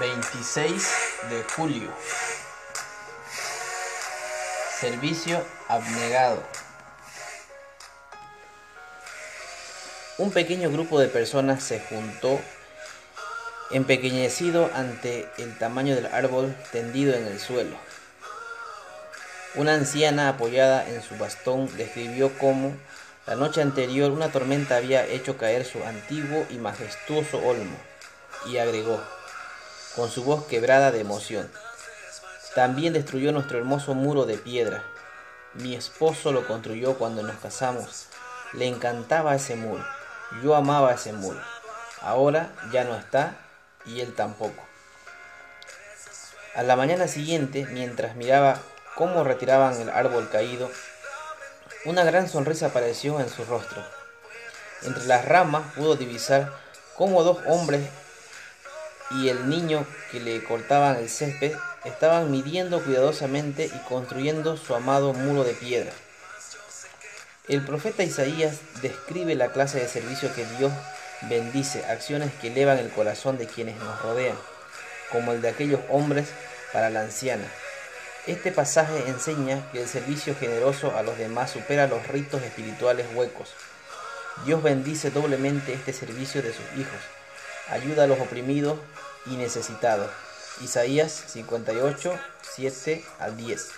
[0.00, 0.88] 26
[1.30, 1.90] de julio.
[4.78, 6.42] Servicio abnegado.
[10.18, 12.40] Un pequeño grupo de personas se juntó
[13.70, 17.76] empequeñecido ante el tamaño del árbol tendido en el suelo.
[19.56, 22.76] Una anciana apoyada en su bastón describió cómo
[23.26, 27.76] la noche anterior una tormenta había hecho caer su antiguo y majestuoso olmo
[28.46, 29.02] y agregó,
[29.98, 31.50] con su voz quebrada de emoción,
[32.54, 34.84] también destruyó nuestro hermoso muro de piedra.
[35.54, 38.06] Mi esposo lo construyó cuando nos casamos.
[38.52, 39.84] Le encantaba ese muro.
[40.40, 41.40] Yo amaba ese muro.
[42.00, 43.38] Ahora ya no está
[43.86, 44.62] y él tampoco.
[46.54, 48.60] A la mañana siguiente, mientras miraba
[48.94, 50.70] cómo retiraban el árbol caído,
[51.86, 53.84] una gran sonrisa apareció en su rostro.
[54.82, 56.52] Entre las ramas pudo divisar
[56.96, 57.88] cómo dos hombres
[59.10, 61.52] y el niño que le cortaban el césped
[61.84, 65.92] estaban midiendo cuidadosamente y construyendo su amado muro de piedra.
[67.48, 70.72] El profeta Isaías describe la clase de servicio que Dios
[71.22, 74.36] bendice, acciones que elevan el corazón de quienes nos rodean,
[75.10, 76.28] como el de aquellos hombres
[76.72, 77.46] para la anciana.
[78.26, 83.54] Este pasaje enseña que el servicio generoso a los demás supera los ritos espirituales huecos.
[84.44, 87.00] Dios bendice doblemente este servicio de sus hijos,
[87.70, 88.78] ayuda a los oprimidos
[89.26, 90.10] y necesitados.
[90.62, 92.18] Isaías 58,
[92.54, 93.70] 7 al 10.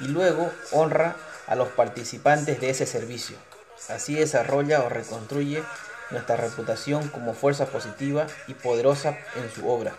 [0.00, 3.36] Y luego honra a los participantes de ese servicio.
[3.88, 5.62] Así desarrolla o reconstruye
[6.10, 9.94] nuestra reputación como fuerza positiva y poderosa en su obra.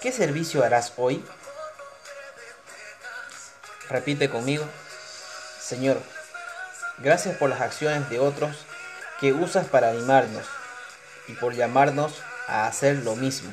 [0.00, 1.24] ¿Qué servicio harás hoy?
[3.88, 4.64] Repite conmigo,
[5.60, 6.00] Señor,
[6.98, 8.56] gracias por las acciones de otros
[9.20, 10.44] que usas para animarnos
[11.28, 12.12] y por llamarnos
[12.46, 13.52] a hacer lo mismo.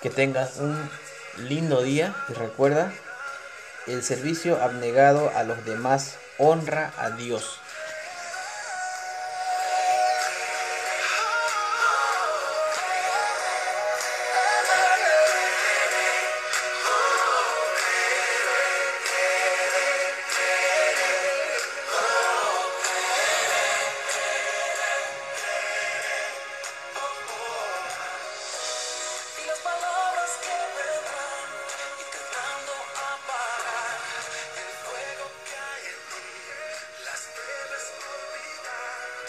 [0.00, 0.90] Que tengas un
[1.38, 2.92] lindo día y recuerda,
[3.86, 7.60] el servicio abnegado a los demás honra a Dios.